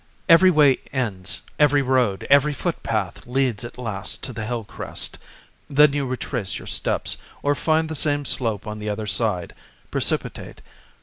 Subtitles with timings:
[0.27, 5.19] Every way ends, every road, every foot path leads at last to the hill crest
[5.69, 9.53] then you retrace your steps, or find the same slope on the other side,
[9.91, 10.63] precipitate.